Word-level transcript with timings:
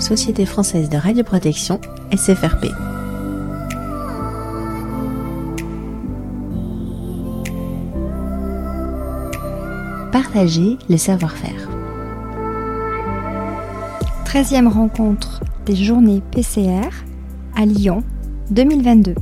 Société 0.00 0.46
française 0.46 0.88
de 0.88 0.96
radioprotection, 0.96 1.80
SFRP. 2.12 2.66
Partager 10.12 10.78
le 10.88 10.96
savoir-faire. 10.96 11.68
13e 14.24 14.68
rencontre 14.68 15.40
des 15.66 15.76
journées 15.76 16.22
PCR 16.30 16.88
à 17.56 17.66
Lyon 17.66 18.02
2022. 18.50 19.14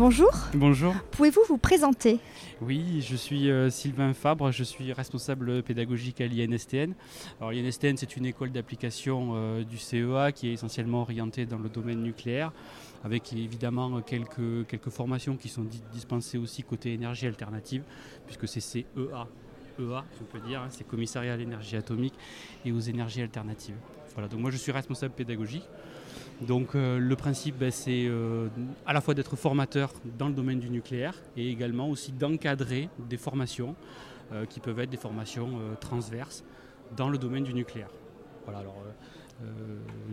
Bonjour. 0.00 0.30
Bonjour. 0.54 0.94
Pouvez-vous 1.10 1.42
vous 1.46 1.58
présenter? 1.58 2.20
Oui, 2.62 3.04
je 3.06 3.14
suis 3.14 3.50
euh, 3.50 3.68
Sylvain 3.68 4.14
Fabre, 4.14 4.50
je 4.50 4.64
suis 4.64 4.94
responsable 4.94 5.62
pédagogique 5.62 6.22
à 6.22 6.26
l'INSTN. 6.26 6.94
Alors 7.38 7.52
l'INSTN, 7.52 7.96
c'est 7.98 8.16
une 8.16 8.24
école 8.24 8.50
d'application 8.50 9.32
euh, 9.34 9.62
du 9.62 9.76
CEA 9.76 10.32
qui 10.32 10.48
est 10.48 10.52
essentiellement 10.54 11.02
orientée 11.02 11.44
dans 11.44 11.58
le 11.58 11.68
domaine 11.68 12.02
nucléaire, 12.02 12.50
avec 13.04 13.30
évidemment 13.34 14.00
quelques, 14.00 14.66
quelques 14.68 14.88
formations 14.88 15.36
qui 15.36 15.50
sont 15.50 15.66
dispensées 15.92 16.38
aussi 16.38 16.62
côté 16.62 16.94
énergie 16.94 17.26
alternative, 17.26 17.82
puisque 18.24 18.48
c'est 18.48 18.60
CEA. 18.60 19.28
EA, 19.80 20.04
on 20.20 20.24
peut 20.24 20.40
dire, 20.40 20.60
hein, 20.60 20.68
c'est 20.70 20.86
commissariat 20.86 21.34
à 21.34 21.36
l'énergie 21.36 21.76
atomique 21.76 22.14
et 22.64 22.72
aux 22.72 22.80
énergies 22.80 23.22
alternatives. 23.22 23.76
Voilà, 24.14 24.28
donc 24.28 24.40
moi 24.40 24.50
je 24.50 24.56
suis 24.56 24.72
responsable 24.72 25.14
pédagogique. 25.14 25.68
Donc 26.40 26.74
euh, 26.74 26.98
le 26.98 27.16
principe, 27.16 27.58
ben, 27.58 27.70
c'est 27.70 28.06
euh, 28.06 28.48
à 28.86 28.92
la 28.92 29.00
fois 29.00 29.14
d'être 29.14 29.36
formateur 29.36 29.92
dans 30.18 30.28
le 30.28 30.34
domaine 30.34 30.58
du 30.58 30.70
nucléaire 30.70 31.14
et 31.36 31.50
également 31.50 31.88
aussi 31.90 32.12
d'encadrer 32.12 32.88
des 33.08 33.18
formations 33.18 33.74
euh, 34.32 34.46
qui 34.46 34.60
peuvent 34.60 34.78
être 34.80 34.90
des 34.90 34.96
formations 34.96 35.58
transverses 35.80 36.44
dans 36.96 37.08
le 37.08 37.18
domaine 37.18 37.44
du 37.44 37.54
nucléaire. 37.54 37.90
Voilà, 38.44 38.60
alors 38.60 38.82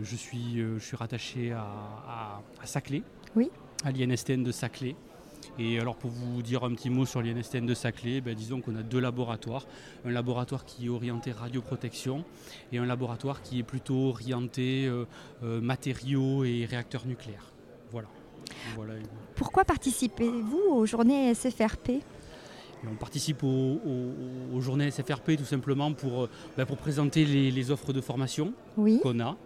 je, 0.02 0.16
suis, 0.16 0.58
je 0.58 0.78
suis 0.78 0.96
rattaché 0.96 1.52
à, 1.52 2.40
à 2.62 2.66
Saclay, 2.66 3.02
oui. 3.36 3.50
à 3.84 3.90
l'INSTN 3.90 4.42
de 4.42 4.52
Saclay. 4.52 4.96
Et 5.58 5.80
alors 5.80 5.96
pour 5.96 6.10
vous 6.10 6.42
dire 6.42 6.64
un 6.64 6.72
petit 6.74 6.90
mot 6.90 7.04
sur 7.04 7.20
l'INSTN 7.20 7.66
de 7.66 7.74
Saclay, 7.74 8.20
ben, 8.20 8.34
disons 8.34 8.60
qu'on 8.60 8.76
a 8.76 8.82
deux 8.82 9.00
laboratoires. 9.00 9.66
Un 10.04 10.10
laboratoire 10.10 10.64
qui 10.64 10.86
est 10.86 10.88
orienté 10.88 11.32
radioprotection 11.32 12.24
et 12.72 12.78
un 12.78 12.86
laboratoire 12.86 13.42
qui 13.42 13.58
est 13.58 13.64
plutôt 13.64 14.08
orienté 14.10 14.86
euh, 14.86 15.04
euh, 15.42 15.60
matériaux 15.60 16.44
et 16.44 16.64
réacteurs 16.64 17.06
nucléaires. 17.06 17.52
Voilà. 17.90 18.08
Pourquoi 19.34 19.64
participez-vous 19.64 20.70
aux 20.70 20.86
journées 20.86 21.34
SFRP 21.34 22.02
on 22.88 22.94
participe 22.94 23.42
aux, 23.42 24.60
journées 24.60 24.90
SFRP 24.90 25.36
tout 25.36 25.44
simplement 25.44 25.92
pour, 25.92 26.22
euh, 26.22 26.30
ben, 26.56 26.64
pour 26.64 26.76
présenter 26.76 27.24
les, 27.24 27.70
offres 27.72 27.92
de 27.92 28.00
formation 28.00 28.52
qu'on 28.76 29.18
a. 29.18 29.36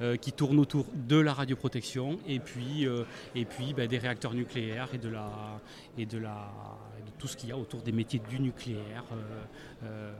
Euh, 0.00 0.16
qui 0.16 0.30
tournent 0.30 0.60
autour 0.60 0.86
de 0.94 1.16
la 1.16 1.32
radioprotection 1.34 2.20
et 2.28 2.38
puis, 2.38 2.86
euh, 2.86 3.02
et 3.34 3.44
puis 3.44 3.74
bah, 3.74 3.88
des 3.88 3.98
réacteurs 3.98 4.32
nucléaires 4.32 4.88
et 4.94 4.98
de, 4.98 5.08
la, 5.08 5.60
et 5.96 6.06
de, 6.06 6.18
la, 6.18 6.52
de 7.04 7.10
tout 7.18 7.26
ce 7.26 7.36
qu'il 7.36 7.48
y 7.48 7.52
a 7.52 7.58
autour 7.58 7.82
des 7.82 7.90
métiers 7.90 8.22
du 8.30 8.38
nucléaire. 8.38 9.04
Euh, 9.82 10.12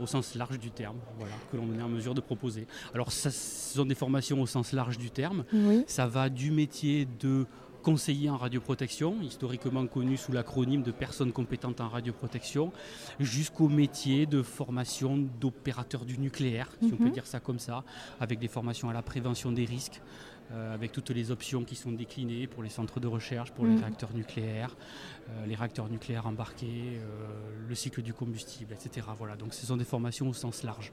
au 0.00 0.06
sens 0.06 0.34
large 0.34 0.58
du 0.58 0.70
terme, 0.70 0.98
voilà, 1.18 1.32
que 1.50 1.56
l'on 1.56 1.72
est 1.72 1.80
en 1.80 1.88
mesure 1.88 2.14
de 2.14 2.20
proposer. 2.20 2.66
Alors, 2.92 3.12
ça, 3.12 3.30
ce 3.30 3.76
sont 3.78 3.86
des 3.86 3.94
formations 3.94 4.42
au 4.42 4.46
sens 4.46 4.72
large 4.72 4.98
du 4.98 5.10
terme. 5.10 5.44
Ça 5.86 6.06
va 6.06 6.28
du 6.28 6.50
métier 6.50 7.08
de 7.18 7.46
conseiller 7.86 8.28
en 8.30 8.36
radioprotection, 8.36 9.14
historiquement 9.22 9.86
connu 9.86 10.16
sous 10.16 10.32
l'acronyme 10.32 10.82
de 10.82 10.90
personnes 10.90 11.30
compétentes 11.30 11.80
en 11.80 11.88
radioprotection, 11.88 12.72
jusqu'au 13.20 13.68
métier 13.68 14.26
de 14.26 14.42
formation 14.42 15.16
d'opérateur 15.40 16.04
du 16.04 16.18
nucléaire, 16.18 16.68
si 16.82 16.92
on 16.92 16.96
peut 16.96 17.04
mhm. 17.04 17.12
dire 17.12 17.26
ça 17.28 17.38
comme 17.38 17.60
ça, 17.60 17.84
avec 18.18 18.40
des 18.40 18.48
formations 18.48 18.90
à 18.90 18.92
la 18.92 19.02
prévention 19.02 19.52
des 19.52 19.64
risques, 19.64 20.00
euh, 20.50 20.74
avec 20.74 20.90
toutes 20.90 21.10
les 21.10 21.30
options 21.30 21.62
qui 21.62 21.76
sont 21.76 21.92
déclinées 21.92 22.48
pour 22.48 22.64
les 22.64 22.70
centres 22.70 22.98
de 22.98 23.06
recherche, 23.06 23.52
pour 23.52 23.66
les 23.66 23.74
mhm. 23.74 23.82
réacteurs 23.82 24.14
nucléaires, 24.14 24.74
euh, 25.30 25.46
les 25.46 25.54
réacteurs 25.54 25.88
nucléaires 25.88 26.26
embarqués, 26.26 26.98
euh, 26.98 27.68
le 27.68 27.74
cycle 27.76 28.02
du 28.02 28.12
combustible, 28.12 28.74
etc. 28.74 29.06
Voilà, 29.16 29.36
donc 29.36 29.54
ce 29.54 29.64
sont 29.64 29.76
des 29.76 29.84
formations 29.84 30.28
au 30.28 30.34
sens 30.34 30.64
large. 30.64 30.92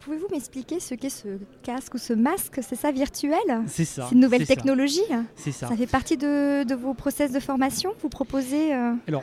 Pouvez-vous 0.00 0.28
m'expliquer 0.30 0.80
ce 0.80 0.94
qu'est 0.94 1.10
ce 1.10 1.28
casque 1.62 1.94
ou 1.94 1.98
ce 1.98 2.14
masque? 2.14 2.60
C'est 2.62 2.76
ça 2.76 2.90
virtuel? 2.90 3.38
C'est 3.66 3.84
ça. 3.84 4.06
C'est 4.08 4.14
une 4.14 4.22
nouvelle 4.22 4.46
technologie? 4.46 5.00
C'est 5.36 5.52
ça. 5.52 5.68
Ça 5.68 5.76
fait 5.76 5.86
partie 5.86 6.16
de, 6.16 6.74
vos 6.74 6.94
process 6.94 7.32
de 7.32 7.40
formation? 7.40 7.92
Vous 8.00 8.08
proposez 8.08 8.74
euh, 8.74 8.94
Alors, 9.06 9.22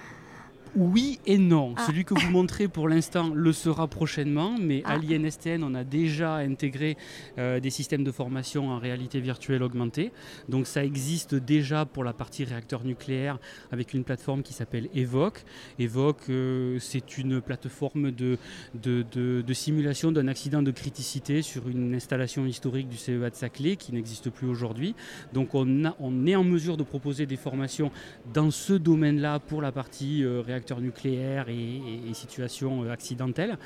oui 0.77 1.19
et 1.25 1.38
non. 1.38 1.73
Ah. 1.75 1.85
Celui 1.88 2.05
que 2.05 2.13
vous 2.13 2.29
montrez 2.29 2.67
pour 2.67 2.88
l'instant 2.88 3.31
le 3.33 3.51
sera 3.51 3.88
prochainement, 3.88 4.55
mais 4.59 4.83
à 4.85 4.91
ah. 4.91 4.97
l'INSTN, 4.97 5.63
on 5.63 5.73
a 5.73 5.83
déjà 5.83 6.35
intégré 6.35 6.97
euh, 7.38 7.59
des 7.59 7.71
systèmes 7.71 8.03
de 8.03 8.11
formation 8.11 8.69
en 8.69 8.77
réalité 8.77 9.19
virtuelle 9.19 9.63
augmentée. 9.63 10.11
Donc 10.49 10.67
ça 10.67 10.85
existe 10.85 11.33
déjà 11.33 11.85
pour 11.85 12.03
la 12.03 12.13
partie 12.13 12.43
réacteur 12.43 12.83
nucléaire 12.83 13.39
avec 13.71 13.93
une 13.93 14.03
plateforme 14.03 14.43
qui 14.43 14.53
s'appelle 14.53 14.88
Evoque. 14.93 15.43
Evoque, 15.79 16.29
euh, 16.29 16.77
c'est 16.79 17.17
une 17.17 17.41
plateforme 17.41 18.11
de, 18.11 18.38
de, 18.75 19.53
simulation 19.53 20.11
d'un 20.11 20.27
accident 20.27 20.61
de 20.61 20.69
criticité 20.69 21.41
sur 21.41 21.67
une 21.67 21.95
installation 21.95 22.45
historique 22.45 22.88
du 22.88 22.97
CEA 22.97 23.31
de 23.31 23.35
Saclay 23.35 23.75
qui 23.75 23.94
n'existe 23.94 24.29
plus 24.29 24.47
aujourd'hui. 24.47 24.94
Donc 25.33 25.55
on, 25.55 25.85
a, 25.85 25.95
on 25.99 26.27
est 26.27 26.35
en 26.35 26.44
mesure 26.44 26.77
de 26.77 26.83
proposer 26.83 27.25
des 27.25 27.38
formations 27.38 27.91
dans 28.31 28.51
ce 28.51 28.73
domaine-là 28.73 29.39
pour 29.39 29.63
la 29.63 29.71
partie 29.71 30.23
euh, 30.23 30.41
réacteur 30.41 30.66
nucléaires 30.75 31.50
et, 31.50 32.13
situations 32.13 32.83
euh, 32.83 32.91
accidentelles, 32.91 33.57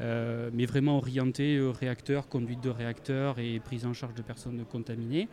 euh, 0.00 0.50
mais 0.52 0.66
vraiment 0.66 0.98
orienté 0.98 1.56
euh, 1.56 1.70
réacteurs, 1.70 2.28
conduite 2.28 2.62
de 2.62 2.70
réacteurs 2.70 3.38
et 3.38 3.60
prise 3.60 3.84
en 3.84 3.92
charge 3.92 4.14
de 4.14 4.22
personnes 4.22 4.64
contaminées 4.70 5.28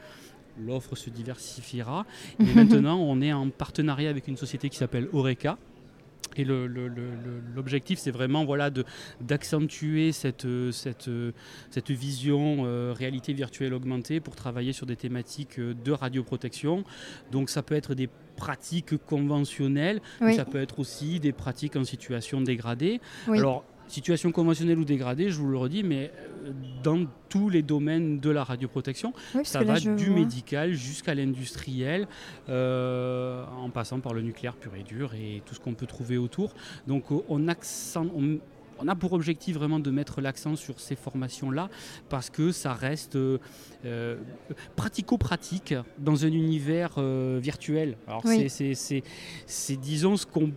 l'offre 0.59 0.95
se 0.95 1.09
diversifiera. 1.09 2.05
Et 2.39 2.43
maintenant, 2.55 2.99
on 2.99 3.21
est 3.21 3.33
en 3.33 3.49
partenariat 3.49 4.11
avec 4.11 4.27
une 4.27 4.37
société 4.37 4.69
qui 4.69 4.77
s'appelle 4.77 5.07
Oreca. 5.11 5.57
Et 6.39 6.45
l'objectif, 6.45 7.99
c'est 7.99 8.11
vraiment 8.11 8.45
voilà, 8.45 8.69
d'accentuer 9.21 10.11
cette, 10.11 10.47
cette, 10.71 11.09
cette 11.69 11.91
vision 11.91 12.93
réalité 12.93 13.33
virtuelle 13.33 13.73
augmentée 13.73 14.19
pour 14.19 14.35
travailler 14.35 14.73
sur 14.73 14.85
des 14.85 14.95
thématiques 14.95 15.59
de 15.59 15.91
radioprotection. 15.91 16.83
Donc 17.31 17.49
ça 17.49 17.61
peut 17.63 17.75
être 17.75 17.93
des 17.95 18.09
pratiques 18.35 18.97
conventionnelles, 19.05 20.01
mais 20.21 20.33
ça 20.33 20.45
peut 20.45 20.61
être 20.61 20.79
aussi 20.79 21.19
des 21.19 21.31
pratiques 21.31 21.75
en 21.75 21.83
situation 21.83 22.41
dégradée. 22.41 22.99
Alors, 23.27 23.63
situation 23.87 24.31
conventionnelle 24.31 24.79
ou 24.79 24.85
dégradée, 24.85 25.29
je 25.29 25.39
vous 25.39 25.49
le 25.49 25.57
redis, 25.57 25.83
mais 25.83 26.11
euh, 26.45 26.51
dans 26.83 27.05
tous 27.29 27.49
les 27.49 27.61
domaines 27.61 28.19
de 28.19 28.29
la 28.29 28.43
radioprotection, 28.43 29.13
ça 29.43 29.63
va 29.63 29.79
du 29.79 30.09
médical 30.09 30.73
jusqu'à 30.73 31.13
l'industriel, 31.15 32.07
euh, 32.49 33.43
en 33.59 33.69
passant 33.69 33.99
par 33.99 34.13
le 34.13 34.21
nucléaire 34.21 34.55
pur 34.55 34.75
et 34.75 34.83
dur 34.83 35.13
et 35.13 35.41
tout 35.45 35.55
ce 35.55 35.59
qu'on 35.59 35.73
peut 35.73 35.87
trouver 35.87 36.17
autour. 36.17 36.53
Donc 36.87 37.05
on, 37.27 37.47
accent, 37.47 38.05
on, 38.15 38.39
on 38.79 38.87
a 38.87 38.95
pour 38.95 39.13
objectif 39.13 39.55
vraiment 39.55 39.79
de 39.79 39.91
mettre 39.91 40.21
l'accent 40.21 40.55
sur 40.55 40.79
ces 40.79 40.95
formations-là 40.95 41.69
parce 42.09 42.29
que 42.29 42.51
ça 42.51 42.73
reste 42.73 43.15
euh, 43.15 43.37
euh, 43.85 44.17
pratico-pratique 44.75 45.73
dans 45.97 46.25
un 46.25 46.31
univers 46.31 46.95
euh, 46.97 47.39
virtuel. 47.41 47.97
Alors 48.07 48.23
c'est 48.25 49.77
disons 49.77 50.17
ce 50.17 50.25
qu'on 50.25 50.51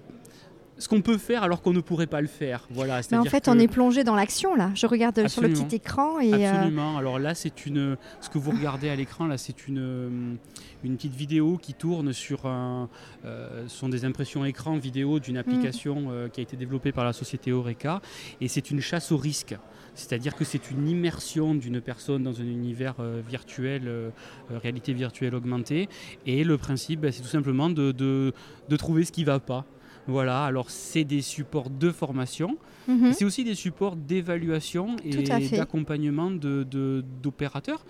ce 0.79 0.89
qu'on 0.89 1.01
peut 1.01 1.19
faire 1.19 1.43
alors 1.43 1.63
qu'on 1.63 1.73
ne 1.73 1.81
pourrait 1.81 2.07
pas 2.07 2.21
le 2.21 2.27
faire. 2.27 2.67
Voilà, 2.71 3.01
Mais 3.11 3.17
en 3.17 3.25
fait, 3.25 3.49
on 3.49 3.59
est 3.59 3.69
plongé 3.69 4.05
dans 4.05 4.15
l'action 4.15 4.55
là. 4.55 4.71
Je 4.75 4.87
regarde 4.87 5.27
sur 5.29 5.43
le 5.43 5.49
petit 5.49 5.77
écran 5.77 6.21
et 6.21 6.35
euh, 6.35 6.51
absolument. 6.51 6.99
Alors 6.99 7.19
là, 7.19 7.35
c'est 7.35 7.67
une 7.67 7.97
ce 8.21 8.29
que 8.29 8.39
vous 8.39 8.51
regardez 8.51 8.89
à 8.89 8.97
l'écran 8.97 9.27
là, 9.27 9.39
c'est 9.39 9.69
une 9.69 10.39
une 10.85 10.97
petite 10.97 11.15
vidéo 11.15 11.59
qui 11.61 11.75
tourne 11.75 12.13
sur 12.13 12.47
un 12.47 12.89
euh, 13.25 13.67
sont 13.69 13.89
des 13.89 14.05
impressions 14.05 14.45
écran 14.45 14.77
vidéo 14.77 15.19
d'une 15.19 15.39
application 15.39 16.03
mm. 16.03 16.09
euh, 16.11 16.29
qui 16.29 16.41
a 16.41 16.43
été 16.43 16.57
développée 16.57 16.93
par 16.93 17.05
la 17.05 17.13
société 17.13 17.53
Oreca 17.53 18.01
et 18.41 18.49
c'est 18.49 18.71
une 18.71 18.81
chasse 18.81 19.13
au 19.13 19.17
risque. 19.17 19.57
C'est-à-dire 19.95 20.35
que 20.35 20.45
c'est 20.45 20.71
une 20.71 20.89
immersion 20.89 21.55
d'une 21.55 21.81
personne 21.81 22.23
dans 22.23 22.43
un 22.43 22.45
univers 22.45 22.97
virtuel, 23.27 24.13
réalité 24.51 24.93
virtuelle 24.93 25.35
augmentée. 25.35 25.89
Et 26.27 26.45
le 26.45 26.59
principe, 26.59 27.01
ben, 27.01 27.11
c'est 27.11 27.23
tout 27.23 27.29
simplement 27.29 27.71
de, 27.71 27.93
de, 27.93 28.35
de 28.69 28.77
trouver 28.77 29.07
ce 29.07 29.13
qui 29.13 29.23
ne 29.23 29.27
va 29.27 29.41
pas. 29.41 29.65
Voilà, 30.09 30.45
alors 30.45 30.71
c'est 30.71 31.05
des 31.05 31.23
supports 31.23 31.71
de 31.71 31.91
formation, 31.91 32.57
mhm. 32.87 33.13
c'est 33.13 33.25
aussi 33.25 33.45
des 33.45 33.55
supports 33.55 33.97
d'évaluation 33.97 34.97
et 35.05 35.25
d'accompagnement 35.57 36.31
d'opérateurs. 36.31 37.85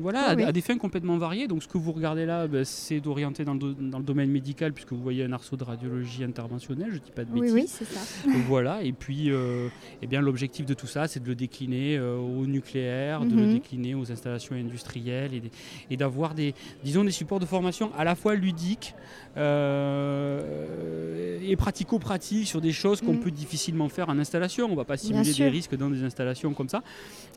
Voilà, 0.00 0.28
à, 0.28 0.52
des 0.52 0.60
fins 0.60 0.78
complètement 0.78 1.18
variées. 1.18 1.48
Donc 1.48 1.62
ce 1.62 1.68
que 1.68 1.78
vous 1.78 1.92
regardez 1.92 2.26
là, 2.26 2.46
ben, 2.46 2.64
c'est 2.64 3.00
d'orienter 3.00 3.44
dans, 3.44 3.54
dans, 3.54 3.98
le 3.98 4.04
domaine 4.04 4.30
médical, 4.30 4.72
puisque 4.72 4.92
vous 4.92 5.02
voyez 5.02 5.24
un 5.24 5.32
arceau 5.32 5.56
de 5.56 5.64
radiologie 5.64 6.24
interventionnelle, 6.24 6.88
je 6.90 6.96
ne 6.96 7.00
dis 7.00 7.10
pas 7.10 7.24
de 7.24 7.30
bêtises. 7.30 7.52
Oui, 7.52 7.62
oui, 7.62 7.68
c'est 7.68 7.84
ça. 7.84 8.00
voilà, 8.48 8.82
et 8.82 8.92
puis 8.92 9.30
eh 10.02 10.06
bien, 10.06 10.20
l'objectif 10.20 10.66
de 10.66 10.74
tout 10.74 10.86
ça, 10.86 11.08
c'est 11.08 11.22
de 11.22 11.28
le 11.28 11.34
décliner 11.34 11.98
au 12.00 12.46
nucléaire, 12.46 13.24
de 13.24 13.34
le 13.34 13.46
mhm. 13.46 13.54
décliner 13.54 13.94
aux 13.94 14.10
installations 14.10 14.54
industrielles 14.54 15.30
et, 15.90 15.96
d'avoir 15.96 16.34
des, 16.34 16.54
disons, 16.84 17.04
des 17.04 17.10
supports 17.10 17.40
de 17.40 17.46
formation 17.46 17.90
à 17.96 18.04
la 18.04 18.14
fois 18.14 18.34
ludiques 18.34 18.94
et 19.36 19.40
pratico-pratiques 21.56 22.46
sur 22.46 22.60
des 22.60 22.72
choses 22.72 23.00
qu'on 23.00 23.14
mhm. 23.14 23.20
peut 23.20 23.30
difficilement 23.30 23.88
faire 23.88 24.08
en 24.08 24.18
installation. 24.18 24.66
On 24.66 24.70
ne 24.70 24.76
va 24.76 24.84
pas 24.84 24.96
simuler 24.96 25.32
des 25.32 25.48
risques 25.48 25.76
dans 25.76 25.90
des 25.90 26.02
installations 26.02 26.54
comme 26.54 26.68
ça. 26.68 26.82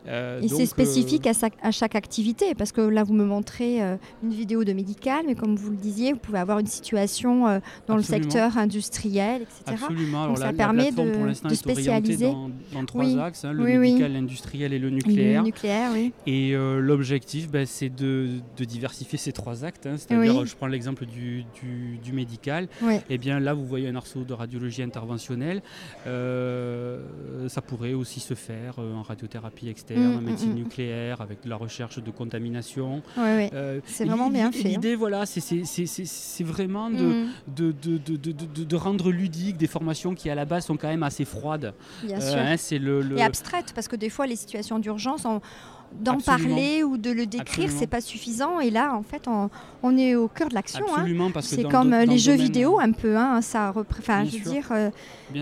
Euh, 0.07 0.41
et 0.41 0.47
c'est 0.47 0.65
spécifique 0.65 1.27
à, 1.27 1.33
à, 1.61 1.71
chaque 1.71 1.90
activité, 1.95 2.55
parce 2.55 2.71
que 2.71 2.81
là, 2.81 3.03
vous 3.03 3.13
me 3.13 3.25
montrez 3.25 3.81
euh, 3.81 3.97
une 4.23 4.31
vidéo 4.31 4.63
de 4.63 4.73
médical, 4.73 5.23
mais 5.27 5.35
comme 5.35 5.55
vous 5.55 5.71
le 5.71 5.77
disiez, 5.77 6.13
vous 6.13 6.19
pouvez 6.19 6.39
avoir 6.39 6.59
une 6.59 6.67
situation 6.67 7.47
euh, 7.47 7.59
dans 7.87 7.95
le 7.95 8.03
secteur 8.03 8.57
industriel, 8.57 9.43
etc. 9.43 9.83
Absolument. 9.83 10.23
Alors, 10.23 10.37
ça 10.37 10.53
permet 10.53 10.91
de, 10.91 11.47
de 11.47 11.53
spécialiser. 11.53 12.31
Dans, 12.31 12.49
dans, 12.73 12.85
trois 12.85 13.17
axes, 13.17 13.45
hein, 13.45 13.53
le 13.53 13.63
médical, 13.63 14.13
l'industriel 14.13 14.73
et 14.73 14.79
le 14.79 14.89
nucléaire. 14.89 15.41
Le 15.41 15.45
nucléaire 15.45 15.91
oui. 15.93 16.13
Et 16.27 16.53
l'objectif, 16.53 17.49
ben, 17.49 17.65
c'est 17.65 17.89
de, 17.89 18.29
de, 18.57 18.65
diversifier 18.65 19.17
ces 19.17 19.31
trois 19.31 19.65
actes. 19.65 19.85
Hein. 19.85 19.95
C'est-à-dire, 19.97 20.45
je 20.45 20.55
prends 20.55 20.67
l'exemple 20.67 21.05
du, 21.05 21.43
du, 21.61 21.97
du, 22.01 22.13
médical. 22.13 22.67
Et 22.87 22.99
eh 23.11 23.17
bien 23.17 23.39
là, 23.39 23.53
vous 23.53 23.65
voyez 23.65 23.87
un 23.87 23.95
arceau 23.95 24.23
de 24.23 24.33
radiologie 24.33 24.83
interventionnelle. 24.83 25.61
ça 26.05 27.61
pourrait 27.61 27.93
aussi 27.93 28.19
se 28.19 28.33
faire 28.33 28.79
en 28.79 29.01
radiothérapie 29.01 29.69
externe 29.69 30.05
en 30.05 30.09
mm, 30.09 30.21
mm, 30.21 30.25
médecine 30.25 30.51
mm. 30.51 30.55
nucléaire, 30.55 31.21
avec 31.21 31.43
de 31.43 31.49
la 31.49 31.55
recherche 31.55 31.80
de 31.89 32.11
contamination. 32.11 33.01
Euh, 33.17 33.79
c'est 33.85 34.05
vraiment 34.05 34.29
bien 34.29 34.51
fait. 34.51 34.59
Hein. 34.59 34.69
L'idée, 34.69 34.95
voilà, 34.95 35.25
c'est 35.25 36.43
vraiment 36.43 36.89
de, 36.89 37.25
de, 37.47 37.71
de, 37.71 38.63
de, 38.63 38.75
rendre 38.75 39.11
ludique 39.11 39.57
des 39.57 39.67
formations 39.67 40.15
qui, 40.15 40.29
à 40.29 40.35
la 40.35 40.45
base, 40.45 40.65
sont 40.65 40.77
quand 40.77 40.87
même 40.87 41.03
assez 41.03 41.25
froides. 41.25 41.73
Bien 42.03 42.19
euh, 42.21 42.57
sûr. 42.57 42.77
Hein, 42.77 42.79
le, 42.79 43.17
Et 43.17 43.23
abstraites, 43.23 43.73
parce 43.73 43.87
que 43.87 43.95
des 43.95 44.09
fois, 44.09 44.27
les 44.27 44.35
situations 44.35 44.79
d'urgence, 44.79 45.25
on 45.25 45.41
d'en 45.99 46.19
parler 46.19 46.83
ou 46.83 46.97
de 46.97 47.11
le 47.11 47.25
décrire, 47.25 47.69
c'est 47.71 47.87
pas 47.87 48.01
suffisant. 48.01 48.59
Et 48.59 48.69
là, 48.69 48.93
en 48.95 49.03
fait, 49.03 49.27
on, 49.27 49.97
est 49.97 50.15
au 50.15 50.27
cœur 50.27 50.49
de 50.49 50.55
l'action. 50.55 50.85
Hein. 50.95 51.05
C'est 51.41 51.63
comme 51.63 51.93
les 51.93 52.17
jeux 52.17 52.35
vidéo 52.35 52.79
un 52.79 52.91
peu. 52.91 53.17
Hein, 53.17 53.41
ça, 53.41 53.73
enfin, 53.75 54.25
je 54.25 54.37
veux 54.37 54.51
dire, 54.51 54.67
euh, 54.71 54.89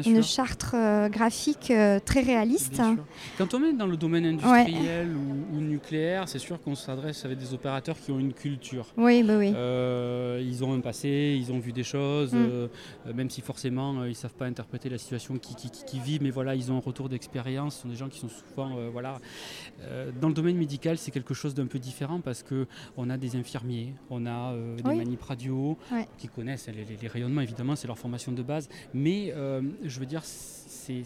une 0.06 0.24
charte 0.24 0.68
euh, 0.74 1.10
graphique 1.10 1.72
euh, 1.72 2.00
très 2.04 2.22
réaliste. 2.22 2.82
Quand 3.38 3.54
on 3.54 3.64
est 3.64 3.74
dans 3.74 3.88
le 3.88 3.98
domaine 3.98 4.26
industriel 4.26 5.16
ou, 5.54 5.60
nucléaire, 5.60 6.28
c'est 6.28 6.40
sûr 6.40 6.62
qu'on 6.62 6.76
s'adresse 6.76 7.26
avec 7.26 7.38
des 7.38 7.54
opérateurs 7.54 7.96
qui 8.00 8.12
ont 8.12 8.20
une 8.20 8.34
culture. 8.34 8.88
Oui, 8.98 9.24
bah 9.24 9.38
oui. 9.38 9.50
ils 9.50 10.64
ont 10.64 10.74
un 10.74 10.80
passé, 10.80 11.38
ils 11.40 11.52
ont 11.52 11.60
vu 11.60 11.72
des 11.72 11.84
choses, 11.84 12.34
mm. 12.34 13.14
même 13.14 13.30
si 13.30 13.42
forcément 13.42 14.04
ils 14.06 14.16
savent 14.16 14.34
pas 14.34 14.46
interpréter 14.46 14.90
la 14.90 14.98
situation 14.98 15.38
qui, 15.38 15.56
qui, 15.56 16.00
vit, 16.00 16.20
mais 16.22 16.32
voilà, 16.32 16.56
ils 16.56 16.72
ont 16.72 16.78
un 16.78 16.82
retour 16.82 17.10
d'expérience. 17.10 17.76
Ce 17.76 17.82
sont 17.84 17.90
des 17.90 17.96
gens 17.96 18.10
qui 18.10 18.20
sont 18.20 18.30
souvent, 18.30 18.72
voilà, 18.92 19.20
dans 20.20 20.28
le 20.28 20.34
domaine 20.40 20.58
médical, 20.58 20.98
c'est 20.98 21.12
quelque 21.12 21.34
chose 21.34 21.54
d'un 21.54 21.68
peu 21.68 21.80
différent 21.80 22.22
parce 22.22 22.44
que 22.44 22.68
on 22.98 23.10
a 23.10 23.18
des 23.18 23.36
infirmiers, 23.36 23.94
on 24.10 24.26
a 24.26 24.54
euh, 24.54 24.76
des 24.78 24.96
manip 24.96 25.22
radio 25.22 25.78
qui 26.18 26.28
connaissent 26.28 26.68
les, 26.68 27.08
rayonnements, 27.08 27.42
évidemment, 27.42 27.76
c'est 27.76 27.88
leur 27.88 27.98
formation 27.98 28.32
de 28.32 28.44
base. 28.44 28.70
Mais 28.94 29.34
euh, 29.36 29.62
je 29.84 30.00
veux 30.00 30.06
dire, 30.06 30.22
c'est 30.24 31.04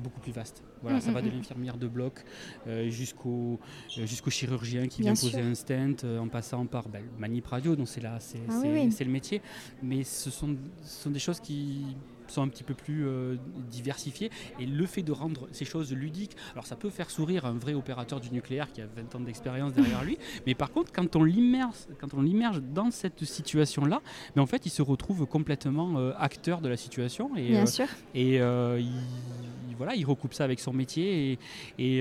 beaucoup 0.00 0.20
plus 0.20 0.32
vaste. 0.32 0.62
Voilà, 0.82 0.98
mm, 0.98 1.00
ça 1.00 1.10
va 1.10 1.22
mm, 1.22 1.24
de 1.24 1.30
mm. 1.30 1.36
l'infirmière 1.36 1.76
de 1.78 1.88
bloc 1.88 2.22
euh, 2.66 2.90
jusqu'au 2.90 3.58
jusqu'au 3.88 4.30
chirurgien 4.30 4.88
qui 4.88 5.00
vient 5.02 5.14
poser 5.14 5.40
un 5.40 5.54
stent, 5.54 6.04
en 6.04 6.28
passant 6.28 6.66
par 6.66 6.88
ben, 6.88 7.02
manip 7.18 7.46
radio, 7.46 7.76
donc 7.76 7.88
c'est 7.88 8.02
là, 8.02 8.18
c'est 8.20 8.38
ah 8.48 8.60
le 8.62 9.10
métier. 9.10 9.40
Mais 9.82 10.04
ce 10.04 10.30
sont, 10.30 10.54
ce 10.82 11.02
sont 11.04 11.10
des 11.10 11.18
choses 11.18 11.40
qui 11.40 11.84
sont 12.32 12.42
un 12.42 12.48
petit 12.48 12.64
peu 12.64 12.74
plus 12.74 13.06
euh, 13.06 13.36
diversifiés. 13.70 14.30
Et 14.58 14.66
le 14.66 14.86
fait 14.86 15.02
de 15.02 15.12
rendre 15.12 15.48
ces 15.52 15.64
choses 15.64 15.92
ludiques, 15.92 16.36
alors 16.52 16.66
ça 16.66 16.76
peut 16.76 16.90
faire 16.90 17.10
sourire 17.10 17.46
un 17.46 17.54
vrai 17.54 17.74
opérateur 17.74 18.20
du 18.20 18.30
nucléaire 18.30 18.72
qui 18.72 18.80
a 18.80 18.86
20 18.86 19.14
ans 19.14 19.20
d'expérience 19.20 19.72
derrière 19.72 20.04
lui, 20.04 20.18
mais 20.46 20.54
par 20.54 20.70
contre, 20.70 20.92
quand 20.92 21.16
on 21.16 21.24
l'immerge, 21.24 21.76
quand 21.98 22.14
on 22.14 22.22
l'immerge 22.22 22.60
dans 22.62 22.90
cette 22.90 23.24
situation-là, 23.24 24.00
mais 24.34 24.42
en 24.42 24.46
fait, 24.46 24.66
il 24.66 24.70
se 24.70 24.82
retrouve 24.82 25.26
complètement 25.26 25.98
euh, 25.98 26.12
acteur 26.18 26.60
de 26.60 26.68
la 26.68 26.76
situation. 26.76 27.36
Et, 27.36 27.48
Bien 27.48 27.62
euh, 27.62 27.66
sûr. 27.66 27.86
Et 28.14 28.36
il, 28.36 29.76
voilà, 29.76 29.94
il 29.94 30.06
recoupe 30.06 30.32
ça 30.32 30.44
avec 30.44 30.60
son 30.60 30.72
métier 30.72 31.38
et, 31.78 31.98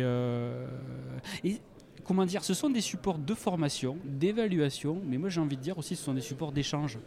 et 1.43 1.61
comment 2.05 2.25
dire, 2.25 2.43
ce 2.43 2.53
sont 2.53 2.69
des 2.69 2.81
supports 2.81 3.17
de 3.17 3.33
formation, 3.33 3.97
d'évaluation, 4.05 5.01
mais 5.05 5.17
moi 5.17 5.29
j'ai 5.29 5.41
envie 5.41 5.57
de 5.57 5.61
dire 5.61 5.77
aussi 5.77 5.95
ce 5.95 6.03
sont 6.03 6.13
des 6.13 6.21
supports 6.21 6.51
d'échange. 6.51 6.99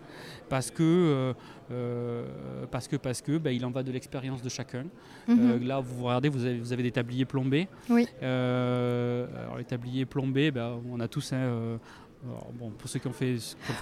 Parce 0.48 0.70
que, 0.70 0.82
euh, 0.82 1.32
euh, 1.70 2.66
parce 2.70 2.88
que, 2.88 2.96
parce 2.96 3.22
que 3.22 3.38
bah, 3.38 3.52
il 3.52 3.64
en 3.64 3.70
va 3.70 3.82
de 3.82 3.92
l'expérience 3.92 4.42
de 4.42 4.48
chacun. 4.48 4.84
Mhm. 5.28 5.38
Euh, 5.40 5.58
là, 5.60 5.80
vous 5.80 6.04
regardez, 6.04 6.28
vous 6.28 6.44
avez, 6.44 6.58
vous 6.58 6.72
avez 6.72 6.82
des 6.82 6.92
tabliers 6.92 7.24
plombés. 7.24 7.68
Oui. 7.88 8.06
alors 8.20 9.56
les 9.56 9.64
tabliers 9.64 10.06
plombés, 10.06 10.50
bah, 10.50 10.76
on 10.90 11.00
a 11.00 11.08
tous 11.08 11.32
un 11.32 11.78
bon, 12.22 12.70
pour 12.70 12.88
ceux 12.88 12.98
qui 12.98 13.06
ont 13.06 13.12
fait, 13.12 13.36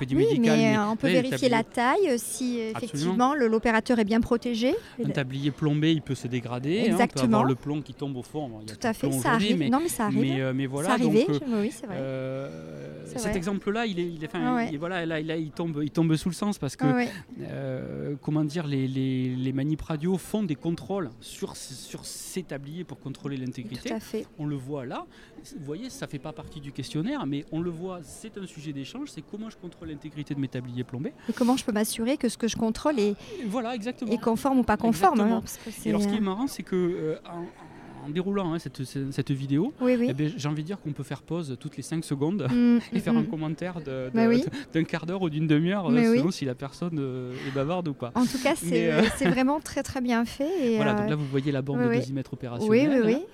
du 0.07 0.17
oui, 0.17 0.27
médical. 0.27 0.59
Mais, 0.59 0.79
on 0.79 0.97
peut 0.97 1.09
vérifier 1.09 1.49
la 1.49 1.65
taille 1.65 2.09
euh, 2.09 2.17
si 2.19 2.59
effectivement 2.59 3.35
l'opérateur 3.35 3.99
est 3.99 4.05
bien 4.05 4.21
protégé. 4.21 4.75
Un 5.05 5.11
tablier 5.11 5.51
plombé, 5.51 5.93
il 5.93 6.03
peut 6.03 6.15
se 6.15 6.29
dégrader. 6.29 6.85
Exactement. 6.87 7.03
Hein, 7.03 7.11
on 7.15 7.19
peut 7.19 7.35
avoir 7.35 7.45
le 7.45 7.55
plomb 7.55 7.83
qui 7.83 7.95
tombe 7.95 8.17
au 8.17 8.23
fond. 8.23 8.51
Tout 8.67 8.87
à 8.87 8.93
fait, 8.93 9.11
ça 9.13 9.33
arrive. 9.33 9.59
Mais, 9.59 9.69
non, 9.69 9.81
mais 9.81 9.89
ça 9.89 10.07
arrive. 10.07 10.21
Mais, 10.21 10.41
euh, 10.41 10.53
mais 10.55 10.67
voilà. 10.67 10.89
Ça 10.89 10.95
arrivait, 10.95 11.27
euh, 11.29 11.61
oui, 11.61 11.71
c'est 11.73 11.87
vrai. 11.87 11.97
Euh, 11.99 13.07
cet 13.17 13.37
exemple-là, 13.37 13.87
il 13.87 13.99
est, 13.99 14.09
il 14.09 14.23
est 14.23 14.31
ah 14.35 14.67
voilà, 14.79 15.07
là, 15.07 15.37
il 15.37 15.51
tombe, 15.51 15.81
il 15.83 15.91
tombe 15.91 16.15
sous 16.17 16.29
le 16.29 16.35
sens 16.35 16.59
parce 16.59 16.77
que, 16.77 16.85
ah 16.85 18.17
comment 18.21 18.45
dire, 18.45 18.67
les, 18.67 18.87
les, 18.89 19.35
les 19.35 19.53
manip 19.53 19.81
radio 19.81 20.19
font 20.19 20.43
des 20.43 20.55
contrôles 20.55 21.11
sur, 21.21 21.57
sur 21.57 22.05
ces 22.05 22.43
tabliers 22.43 22.85
pour 22.85 22.99
contrôler 22.99 23.37
l'intégrité. 23.37 23.89
Tout 23.89 23.95
à 23.95 24.01
fait. 24.01 24.27
On 24.39 24.47
le 24.47 24.57
voit 24.57 24.85
là. 24.85 25.07
Vous 25.59 25.65
voyez, 25.65 25.91
ça 25.91 26.07
fait 26.07 26.19
pas 26.19 26.33
partie 26.33 26.61
du 26.61 26.73
questionnaire, 26.73 27.25
mais 27.27 27.45
on 27.53 27.61
le 27.61 27.71
voit. 27.71 28.01
C'est 28.35 28.41
un 28.41 28.47
sujet 28.47 28.73
d'échange. 28.73 29.09
C'est 29.11 29.23
comment 29.23 29.51
je 29.51 29.57
contrôle 29.57 29.89
l'intégrité 29.89 30.35
de 30.35 30.41
mes 30.41 30.49
tabliers 30.49 30.85
plombés. 30.85 31.13
Et 31.29 31.33
comment 31.33 31.57
je 31.57 31.65
peux 31.65 31.73
m'assurer 31.73 32.17
que 32.17 32.29
ce 32.29 32.37
que 32.37 32.49
je 32.49 32.57
contrôle 32.57 32.99
est, 32.99 33.15
voilà, 33.47 33.75
exactement. 33.75 34.13
est 34.13 34.21
conforme 34.21 34.61
ou 34.61 34.65
pas 34.65 34.77
conforme. 34.77 35.21
Hein, 35.21 35.43
et 35.85 35.91
alors, 35.91 36.03
ce 36.03 36.09
qui 36.09 36.17
est 36.17 36.21
marrant, 36.21 36.47
c'est 36.47 36.63
que 36.63 36.75
euh, 36.77 37.17
en 38.07 38.11
déroulant 38.11 38.53
hein, 38.53 38.59
cette, 38.59 38.85
cette, 38.85 39.31
vidéo, 39.31 39.73
eh 39.87 40.15
j'ai 40.37 40.49
envie 40.49 40.63
de 40.63 40.67
dire 40.67 40.81
qu'on 40.81 40.93
peut 40.93 41.03
faire 41.03 41.23
pause 41.23 41.57
toutes 41.59 41.77
les 41.77 41.83
5 41.83 42.05
secondes 42.05 42.47
mm, 42.51 42.79
et 42.97 43.01
faire 43.01 43.17
un 43.17 43.23
mm. 43.23 43.27
commentaire 43.27 43.79
bah 44.15 44.23
d'un 44.73 44.85
quart 44.85 45.07
d'heure 45.07 45.23
ou 45.23 45.31
d'une 45.31 45.47
demi-heure 45.47 45.91
selon 45.91 46.31
si 46.31 46.45
la 46.45 46.55
personne 46.55 46.99
euh, 46.99 47.33
est 47.49 47.55
bavarde 47.55 47.89
ou 47.89 47.95
pas. 47.95 48.13
En 48.15 48.25
tout 48.25 48.39
cas, 48.43 48.55
c'est 48.57 48.93
euh, 48.93 49.03
vraiment 49.31 49.61
très 49.61 49.83
très 49.83 50.01
bien 50.01 50.25
fait. 50.25 50.51
Et 50.63 50.77
voilà, 50.77 50.95
donc 50.95 51.11
là 51.11 51.17
vous 51.17 51.27
voyez 51.27 51.53
la 51.53 51.63
bande 51.63 51.81
de 51.81 51.95
dosimètre 51.95 52.33
opérationnel. 52.33 52.91
Oui, 52.91 52.99
oui, 53.05 53.15
oui. 53.15 53.25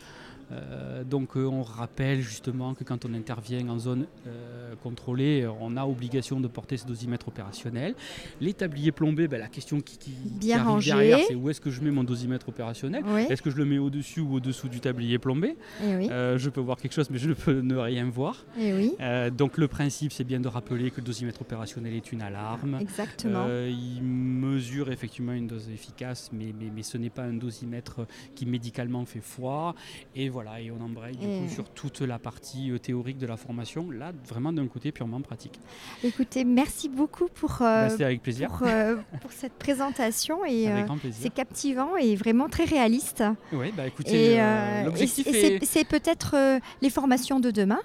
Euh, 0.52 1.04
donc 1.04 1.36
euh, 1.36 1.44
on 1.44 1.62
rappelle 1.62 2.20
justement 2.20 2.74
que 2.74 2.84
quand 2.84 3.04
on 3.04 3.14
intervient 3.14 3.68
en 3.68 3.78
zone 3.78 4.06
euh, 4.26 4.74
contrôlée, 4.82 5.46
on 5.60 5.76
a 5.76 5.84
obligation 5.84 6.40
de 6.40 6.48
porter 6.48 6.76
ce 6.76 6.86
dosimètre 6.86 7.28
opérationnel. 7.28 7.94
Les 8.40 8.54
tabliers 8.54 8.92
plombés, 8.92 9.28
ben, 9.28 9.40
la 9.40 9.48
question 9.48 9.80
qui, 9.80 9.98
qui, 9.98 10.12
Bien 10.24 10.66
arrive 10.66 10.84
derrière, 10.84 11.20
c'est 11.26 11.34
où 11.34 11.50
est-ce 11.50 11.60
que 11.60 11.70
je 11.70 11.80
mets 11.80 11.90
mon 11.90 12.04
dosimètre 12.04 12.48
opérationnel 12.48 13.04
Est-ce 13.30 13.42
que 13.42 13.50
je 13.50 13.56
le 13.56 13.64
mets 13.64 13.78
au-dessus 13.78 14.20
ou 14.20 14.34
au-dessous 14.34 14.68
du 14.68 14.80
tablier 14.80 15.18
plombé 15.18 15.56
eh 15.82 16.08
Je 16.36 16.48
peux 16.48 16.60
voir 16.60 16.78
quelque 16.78 16.92
chose, 16.92 17.10
mais 17.10 17.18
je 17.18 17.28
ne 17.28 17.34
peux 17.34 17.60
ne 17.60 17.76
rien 17.76 18.08
voir. 18.08 18.44
Eh 18.58 19.30
donc 19.30 19.58
le 19.58 19.68
principe, 19.68 20.12
c'est 20.12 20.24
bien 20.24 20.40
de 20.40 20.48
rappeler 20.48 20.90
que 20.90 21.00
le 21.00 21.06
dosimètre 21.06 21.42
opérationnel 21.42 21.94
est 21.94 22.12
une 22.12 22.22
alarme. 22.22 22.78
Exactement. 22.80 23.46
il 23.48 24.02
mesure 24.02 24.90
effectivement 24.90 25.32
une 25.32 25.46
dose 25.46 25.68
efficace, 25.68 26.30
mais, 26.32 26.52
mais, 26.58 26.70
mais 26.74 26.82
ce 26.82 26.98
n'est 26.98 27.10
pas 27.10 27.22
un 27.22 27.34
dosimètre 27.34 28.06
qui 28.34 28.46
médicalement 28.46 29.04
fait 29.04 29.20
foi. 29.20 29.74
Et 30.14 30.28
voilà 30.28 30.41
et 30.60 30.70
on 30.70 30.80
embraye 30.80 31.16
du 31.16 31.26
coup 31.26 31.48
sur 31.48 31.68
toute 31.68 32.00
la 32.00 32.18
partie 32.18 32.70
euh, 32.70 32.78
théorique 32.78 33.18
de 33.18 33.26
la 33.26 33.36
formation, 33.36 33.90
là 33.90 34.12
vraiment 34.26 34.52
d'un 34.52 34.66
côté 34.66 34.92
purement 34.92 35.20
pratique. 35.20 35.60
Écoutez, 36.04 36.44
merci 36.44 36.88
beaucoup 36.88 37.28
pour, 37.28 37.62
euh, 37.62 37.88
bah, 37.88 38.06
avec 38.06 38.22
plaisir. 38.22 38.48
Pour, 38.48 38.66
euh, 38.66 38.96
pour, 39.20 39.32
cette 39.32 39.54
présentation 39.54 40.44
et 40.44 40.68
c'est 41.10 41.32
captivant 41.32 41.96
et 41.96 42.16
vraiment 42.16 42.48
très 42.48 42.64
réaliste. 42.64 43.24
Oui, 43.52 43.72
bah 43.76 43.86
écoutez, 43.86 44.38
l'objectif 44.84 45.26
est... 45.26 45.64
C'est 45.64 45.84
peut-être 45.84 46.60
les 46.80 46.90
formations 46.90 47.40
de 47.40 47.50
demain 47.50 47.80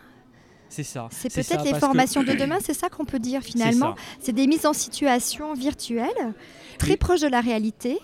c'est 0.69 0.83
ça. 0.83 1.07
C'est 1.11 1.33
peut-être 1.33 1.63
les 1.63 1.79
formations 1.79 2.23
de 2.23 2.33
demain, 2.39 2.57
c'est 2.61 2.73
ça 2.73 2.89
qu'on 2.89 3.05
peut 3.05 3.19
dire 3.19 3.41
finalement. 3.41 3.95
C'est 4.19 4.33
des 4.33 4.47
mises 4.47 4.65
en 4.65 4.73
situation 4.73 5.53
virtuelles, 5.53 6.33
très 6.77 6.97
proches 6.97 7.21
de 7.21 7.27
la 7.27 7.39
réalité 7.39 7.99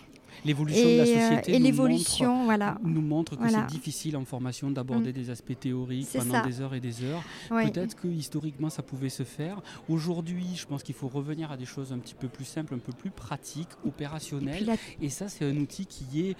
l'évolution 0.45 0.88
de 0.88 0.97
la 0.97 1.03
euh, 1.03 1.29
société 1.29 1.53
et 1.53 1.59
nous, 1.59 1.65
l'évolution, 1.65 2.33
montre, 2.33 2.45
voilà. 2.45 2.77
nous 2.83 3.01
montre 3.01 3.35
que 3.35 3.50
c'est 3.50 3.65
difficile 3.67 4.17
en 4.17 4.25
formation 4.25 4.71
d'aborder 4.71 5.09
mm. 5.09 5.13
des 5.13 5.29
aspects 5.29 5.59
théoriques 5.59 6.09
pendant 6.17 6.45
des 6.45 6.62
heures 6.62 6.73
et 6.73 6.79
des 6.79 7.03
heures. 7.03 7.23
Peut-être 7.50 7.95
que 7.95 8.07
historiquement 8.07 8.69
ça 8.69 8.83
pouvait 8.83 9.09
se 9.09 9.23
faire. 9.23 9.62
Aujourd'hui, 9.89 10.45
je 10.55 10.65
pense 10.65 10.83
qu'il 10.83 10.95
faut 10.95 11.07
revenir 11.07 11.51
à 11.51 11.57
des 11.57 11.65
choses 11.65 11.93
un 11.93 12.00
petit 12.00 12.15
peu 12.15 12.27
plus 12.27 12.45
simples, 12.45 12.73
un 12.73 12.79
peu 12.79 12.93
plus 12.93 13.09
pratiques, 13.09 13.69
opérationnelles. 13.85 14.77
Et, 15.01 15.09
ça, 15.09 15.27
c'est 15.27 15.45
un 15.45 15.57
outil 15.57 15.85
qui 15.85 16.21
est, 16.21 16.35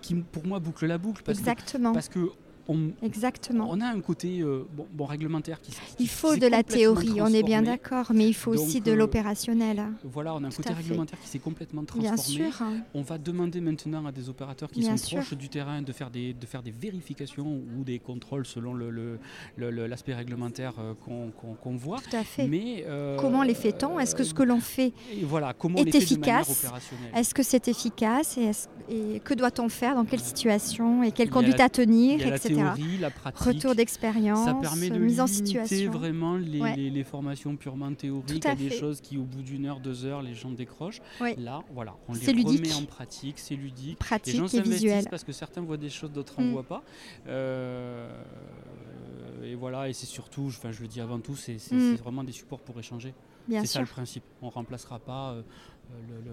qui 0.00 0.14
pour 0.14 0.46
moi 0.46 0.60
boucle 0.60 0.86
la 0.86 0.98
boucle. 0.98 1.22
Exactement. 1.28 1.92
parce 1.92 2.08
que 2.08 2.30
on, 2.68 2.90
Exactement. 3.02 3.68
on 3.70 3.80
a 3.80 3.86
un 3.86 4.00
côté 4.00 4.40
euh, 4.40 4.64
bon, 4.92 5.04
réglementaire 5.04 5.60
qui, 5.60 5.72
Il 5.98 6.08
faut 6.08 6.36
de 6.36 6.46
la 6.46 6.62
théorie, 6.62 7.20
on 7.20 7.32
est 7.32 7.42
bien 7.42 7.62
d'accord, 7.62 8.12
mais 8.14 8.28
il 8.28 8.34
faut 8.34 8.52
aussi 8.52 8.80
de 8.80 8.92
l'opérationnel. 8.92 9.82
Voilà, 10.04 10.34
on 10.34 10.44
a 10.44 10.48
un 10.48 10.50
côté 10.50 10.72
réglementaire 10.72 11.20
qui 11.20 11.28
s'est 11.28 11.38
complètement 11.38 11.84
transformé. 11.84 12.14
Bien 12.14 12.52
sûr. 12.52 12.64
On 12.94 13.02
va 13.02 13.18
demander 13.18 13.60
maintenant 13.60 14.06
à 14.06 14.12
des 14.12 14.28
opérateurs 14.28 14.70
qui 14.70 14.82
sont 14.82 14.96
proches 14.96 15.34
du 15.34 15.48
terrain 15.48 15.82
de 15.82 15.92
faire 15.92 16.10
des, 16.10 16.32
de 16.32 16.46
faire 16.46 16.62
des 16.62 16.70
vérifications 16.70 17.46
ou 17.46 17.84
des 17.84 17.98
contrôles 17.98 18.46
selon 18.46 18.74
l'aspect 18.74 20.12
le, 20.12 20.18
réglementaire 20.18 20.74
qu'on 21.04 21.76
voit. 21.76 21.98
Tout 21.98 22.16
à 22.16 22.24
fait. 22.24 22.46
Mais, 22.46 22.84
comment 23.18 23.42
les 23.42 23.54
fait-on? 23.54 23.98
Est-ce 23.98 24.14
que 24.14 24.24
ce 24.24 24.34
que 24.34 24.42
l'on 24.42 24.60
fait 24.60 24.92
voilà, 25.22 25.52
comment 25.52 25.78
est 25.78 25.94
efficace? 25.94 26.66
Est-ce 27.14 27.34
que 27.34 27.42
c'est 27.42 27.68
efficace? 27.68 28.38
Et, 28.90 29.20
que 29.20 29.34
doit-on 29.34 29.68
faire? 29.68 29.94
Dans 29.94 30.04
quelle 30.04 30.20
situation? 30.20 31.02
Et 31.02 31.12
quelle 31.12 31.30
conduite 31.30 31.60
à 31.60 31.68
tenir 31.68 32.26
etc. 32.26 32.57
La 32.58 32.74
théorie, 32.74 32.98
la 32.98 33.10
pratique. 33.10 33.42
Retour 33.46 33.74
d'expérience, 33.74 34.44
ça 34.44 34.54
permet 34.54 34.90
de 34.90 34.98
mise 34.98 35.20
en 35.20 35.26
situation. 35.26 35.90
vraiment 35.90 36.36
les, 36.36 37.04
formations 37.04 37.56
purement 37.56 37.92
théoriques 37.94 38.46
à, 38.46 38.54
des 38.54 38.70
choses 38.70 39.00
qui, 39.00 39.16
au 39.16 39.22
bout 39.22 39.42
d'une 39.42 39.66
heure, 39.66 39.80
deux 39.80 40.04
heures, 40.04 40.22
les 40.22 40.34
gens 40.34 40.50
décrochent. 40.50 41.00
Là, 41.38 41.62
voilà, 41.72 41.96
on 42.08 42.14
les 42.14 42.26
remet 42.26 42.72
en 42.74 42.84
pratique, 42.84 43.38
c'est 43.38 43.56
ludique. 43.56 43.98
Pratique 43.98 44.34
les 44.34 44.38
gens 44.38 44.62
visuel. 44.62 45.04
parce 45.10 45.24
que 45.24 45.32
certains 45.32 45.60
voient 45.60 45.76
des 45.76 45.90
choses, 45.90 46.12
d'autres 46.12 46.40
n'en 46.40 46.48
mm. 46.48 46.52
voient 46.52 46.62
pas. 46.62 46.82
Euh, 47.26 48.10
et 49.44 49.54
voilà, 49.54 49.88
et 49.88 49.92
c'est 49.92 50.06
surtout, 50.06 50.46
enfin, 50.48 50.72
je 50.72 50.82
le 50.82 50.88
dis 50.88 51.00
avant 51.00 51.20
tout, 51.20 51.36
c'est 51.36 51.58
mm. 51.70 51.94
vraiment 51.94 52.24
des 52.24 52.32
supports 52.32 52.60
pour 52.60 52.78
échanger. 52.78 53.14
C'est 53.50 53.66
ça 53.66 53.80
le 53.80 53.86
principe. 53.86 54.24
On 54.42 54.46
ne 54.46 54.50
remplacera 54.52 54.98
pas 54.98 55.30
euh, 55.30 55.42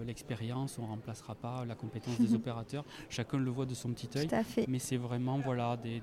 l'expérience, 0.06 0.78
on 0.78 0.82
ne 0.82 0.88
remplacera 0.88 1.34
pas 1.34 1.64
la 1.64 1.74
compétence 1.74 2.18
des 2.20 2.34
opérateurs. 2.40 2.84
Chacun 3.08 3.38
le 3.38 3.50
voit 3.50 3.66
de 3.66 3.74
son 3.74 3.90
petit 3.90 4.08
œil. 4.16 4.28
Mais 4.68 4.78
c'est 4.78 4.96
vraiment 4.96 5.38
voilà, 5.38 5.76
des, 5.76 6.00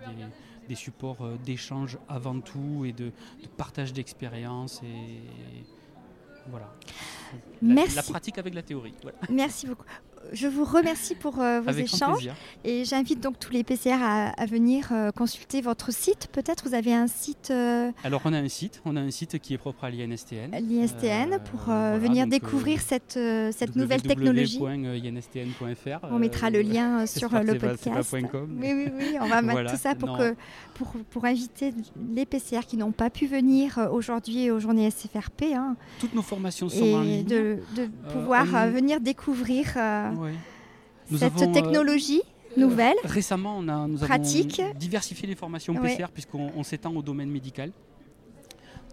des, 0.68 0.76
supports 0.76 1.22
euh, 1.22 1.38
d'échange 1.46 1.98
avant 2.08 2.40
tout 2.40 2.86
et 2.86 2.92
de, 2.92 3.06
de 3.06 3.48
partage 3.58 3.94
d'expérience. 3.94 4.82
Et 4.84 5.22
voilà. 6.50 6.74
Merci. 7.62 7.96
La, 7.96 8.04
pratique 8.04 8.38
avec 8.38 8.54
la 8.54 8.64
théorie. 8.64 8.94
Merci 9.30 9.68
beaucoup 9.68 9.86
je 10.32 10.48
vous 10.48 10.64
remercie 10.64 11.16
pour 11.16 11.40
euh, 11.40 11.62
vos 11.62 11.72
échanges 11.72 12.30
et 12.64 12.86
j'invite 12.86 13.20
donc 13.20 13.40
tous 13.40 13.52
les 13.52 13.64
PCR 13.64 13.98
à, 14.02 14.46
venir 14.46 14.90
euh, 14.92 15.12
consulter 15.12 15.62
votre 15.62 15.92
site. 15.92 16.28
Peut-être 16.32 16.68
vous 16.68 16.74
avez 16.74 16.94
un 16.94 17.08
site. 17.08 17.50
Euh, 17.52 17.92
Alors 18.04 18.22
on 18.26 18.34
a 18.34 18.38
un 18.38 18.48
site, 18.48 18.82
on 18.86 18.96
a 18.96 19.02
un 19.02 19.12
site 19.12 19.40
qui 19.40 19.54
est 19.54 19.58
propre 19.58 19.84
à 19.84 19.90
l'INSTN. 19.90 20.52
L'INSTN 20.52 21.40
pour 21.52 21.74
venir 21.74 22.28
découvrir 22.28 22.82
cette, 22.82 23.20
cette 23.52 23.76
nouvelle 23.76 24.02
technologie. 24.02 24.60
www.instn.fr. 24.60 26.08
On 26.12 26.20
mettra 26.20 26.50
le 26.50 26.62
lien 26.62 27.06
sur 27.06 27.30
le 27.30 27.58
podcast. 27.58 28.12
oui, 28.12 28.26
oui, 28.62 28.88
oui, 28.98 29.18
on 29.20 29.28
va 29.28 29.42
mettre 29.42 29.72
tout 29.72 29.80
ça 29.80 29.96
pour, 29.96 30.18
que, 30.18 30.36
pour, 30.76 30.94
pour 31.10 31.26
inviter 31.26 31.74
les 32.16 32.26
PCR 32.26 32.62
qui 32.68 32.78
n'ont 32.78 32.92
pas 32.92 33.10
pu 33.10 33.28
venir 33.28 33.90
aujourd'hui 33.92 34.52
aux 34.52 34.60
journées 34.60 34.90
SFRP. 34.90 35.54
Hein. 35.54 35.76
Toutes 36.00 36.14
nos 36.14 36.22
formations 36.22 36.70
sont 36.70 36.94
en 36.94 37.02
ligne. 37.02 37.26
De, 37.26 37.60
de 37.76 37.88
pouvoir 38.12 38.46
venir 38.70 39.00
découvrir 39.00 39.78
cette 41.16 41.42
euh, 41.42 41.54
technologie 41.54 42.22
nouvelle. 42.58 42.96
Récemment, 43.04 43.58
on 43.58 43.68
a, 43.68 43.88
nous 43.88 43.98
pratique. 43.98 44.60
avons 44.60 44.74
diversifié 44.76 45.28
les 45.28 45.36
formations 45.36 45.74
PCR 45.76 46.08
puisqu'on 46.14 46.64
s'étend 46.64 46.94
au 46.96 47.02
domaine 47.02 47.30
médical. 47.30 47.72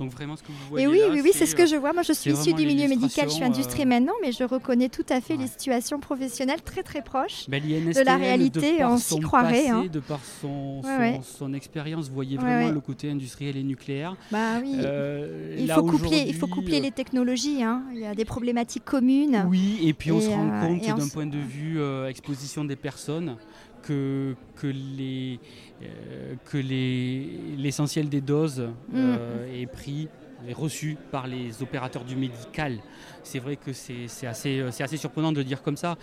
Donc 0.01 0.13
vraiment 0.13 0.35
ce 0.35 0.43
que 0.43 0.49
vous 0.49 0.55
voyez. 0.71 0.87
Et 0.87 0.89
oui, 0.89 1.03
oui, 1.11 1.21
oui, 1.23 1.31
c'est 1.35 1.45
ce 1.45 1.55
que 1.55 1.67
je 1.67 1.77
vois. 1.77 1.93
Moi, 1.93 2.03
je 2.03 2.15
suis 2.15 2.31
issue 2.31 2.55
du 2.55 2.65
milieu 2.65 2.89
médical, 2.89 3.29
je 3.29 3.35
suis 3.35 3.45
industrie 3.45 3.83
euh, 3.83 3.87
maintenant, 3.87 4.15
mais 4.23 4.33
je 4.33 4.45
reconnais 4.45 4.89
tout 4.89 5.05
à 5.11 5.21
fait 5.21 5.37
les 5.37 5.47
situations 5.47 6.01
professionnelles 6.01 6.63
très 6.63 6.83
très 6.83 7.03
proches 7.03 7.45
bah, 7.49 7.61
de 7.61 8.03
la 8.03 8.17
réalité. 8.17 8.83
on 8.83 8.97
s'y 8.97 9.21
croirait. 9.21 9.69
Hein. 9.69 9.85
De 9.93 10.01
par 10.01 10.21
son, 10.41 10.81
son, 11.23 11.53
expérience, 11.53 12.09
vous 12.09 12.15
voyez 12.15 12.39
vraiment 12.39 12.71
le 12.71 12.81
côté 12.81 13.11
industriel 13.11 13.59
et 13.59 13.63
nucléaire. 13.63 14.17
Bah 14.33 14.59
oui. 14.63 14.77
Euh, 14.79 15.57
il, 15.59 15.71
faut 15.71 15.83
coupler, 15.83 16.25
il 16.27 16.35
faut 16.35 16.47
coupler 16.47 16.79
euh, 16.79 16.85
les 16.85 16.93
technologies. 16.93 17.63
Hein. 17.63 17.83
Il 17.93 18.01
y 18.01 18.07
a 18.07 18.15
des 18.15 18.25
problématiques 18.25 18.87
communes. 18.87 19.45
Oui, 19.49 19.81
et 19.83 19.93
puis 19.93 20.13
on 20.13 20.21
se 20.21 20.31
rend 20.31 20.49
compte 20.63 20.99
d'un 20.99 21.09
point 21.09 21.27
de 21.27 21.37
vue 21.37 21.79
exposition 22.09 22.65
des 22.65 22.77
personnes 22.77 23.37
que, 23.83 24.35
que 24.57 24.67
les 24.67 25.39
euh, 25.83 26.35
que 26.45 26.59
l'essentiel 26.59 28.09
des 28.09 28.21
doses 28.21 28.69
mm. 28.89 28.95
euh, 28.95 29.63
est 29.63 29.67
pris 29.67 30.09
est 30.49 30.55
reçu 30.55 30.97
par 31.11 31.27
les 31.27 31.63
opérateurs 31.63 32.05
du 32.05 32.17
médical. 32.17 32.79
C'est 33.23 33.41
vrai 33.41 33.57
que 33.57 33.73
c'est 33.75 34.27
assez, 34.27 34.63
assez 34.63 34.97
surprenant 34.97 35.33
de 35.33 35.43
dire 35.43 35.63
comme 35.63 35.77
ça 35.77 35.99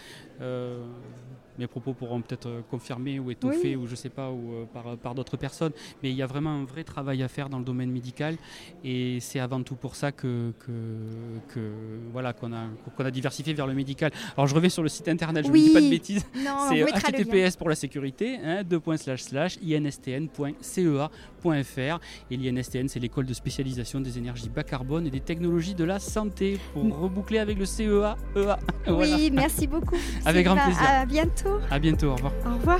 mes 1.58 1.68
propos 1.68 1.94
pourront 1.94 2.22
peut-être 2.22 2.48
euh, 2.48 2.62
confirmer 2.70 3.20
ou 3.20 3.32
étoffer 3.32 3.76
ou 3.76 3.88
je 3.88 3.96
sais 3.96 4.10
pas 4.10 4.30
ou 4.30 4.54
euh, 4.54 4.66
par, 4.66 4.98
par 4.98 5.16
d'autres 5.16 5.38
personnes. 5.38 5.72
Mais 6.04 6.10
il 6.12 6.16
y 6.16 6.22
a 6.22 6.28
vraiment 6.28 6.52
un 6.52 6.66
vrai 6.66 6.84
travail 6.84 7.24
à 7.24 7.28
faire 7.28 7.50
dans 7.50 7.60
le 7.60 7.66
domaine 7.66 7.92
médical 7.92 8.36
et 8.84 9.20
c'est 9.20 9.40
avant 9.40 9.62
tout 9.64 9.76
pour 9.76 9.96
ça 9.96 10.12
que, 10.12 10.54
que, 10.60 11.72
voilà 12.12 12.34
qu'on 12.34 12.54
a 12.54 12.66
qu'on 12.96 13.06
a 13.06 13.12
diversifié 13.12 13.54
vers 13.54 13.68
le 13.68 13.74
médical. 13.74 14.12
Alors 14.36 14.48
je 14.48 14.56
reviens 14.56 14.70
sur 14.70 14.84
le 14.84 14.90
site 14.90 15.08
internet 15.08 15.46
je 15.46 15.52
ne 15.52 15.58
dis 15.58 15.74
pas 15.74 15.82
de 15.82 15.90
bêtises. 15.90 16.26
C'est 16.70 16.84
https 16.84 17.56
pour 17.56 17.70
la 17.70 17.76
sécurité 17.76 18.38
hein, 18.44 18.64
instn.cea.fr 19.88 21.10
et 22.32 22.38
l'INSTN 22.38 22.88
c'est 22.88 23.00
l'école 23.00 23.26
de 23.26 23.34
spécialisation 23.34 24.02
des 24.02 24.18
énergies 24.18 24.50
bas 24.50 24.64
carbone 24.64 25.08
et 25.08 25.12
des 25.12 25.20
technologies 25.20 25.76
de 25.76 25.84
la 25.84 26.00
santé. 26.00 26.60
Pour 26.74 26.84
reboucler 26.98 27.40
avec 27.40 27.58
le 27.58 27.66
CEA 27.66 28.18
EA. 28.36 28.60
Oui, 28.88 29.30
merci 29.34 29.68
beaucoup. 29.68 29.98
avec 30.26 30.46
grand 30.46 30.56
plaisir. 30.56 30.82
À 30.82 31.06
bientôt. 31.48 31.62
À 31.72 31.80
bientôt, 31.80 32.08
au 32.08 32.16
revoir. 32.16 32.34
Au 32.46 32.54
revoir. 32.58 32.80